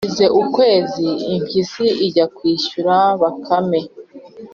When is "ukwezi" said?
0.41-1.07